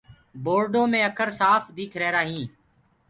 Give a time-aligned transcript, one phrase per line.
[0.43, 2.49] بورڊو مي اکر سآڦ ديک رهيرآ هينٚ۔